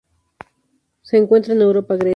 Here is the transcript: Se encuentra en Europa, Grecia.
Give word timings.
Se 1.03 1.15
encuentra 1.15 1.53
en 1.53 1.61
Europa, 1.61 1.93
Grecia. 1.93 2.09